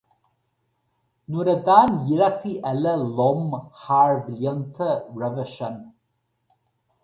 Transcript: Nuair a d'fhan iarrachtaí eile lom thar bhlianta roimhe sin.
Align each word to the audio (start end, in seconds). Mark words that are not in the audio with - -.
Nuair 1.29 1.47
a 1.53 1.57
d'fhan 1.65 1.91
iarrachtaí 2.11 2.51
eile 2.71 2.93
lom 3.19 3.45
thar 3.83 4.13
bhlianta 4.25 4.89
roimhe 5.17 5.45
sin. 5.55 5.75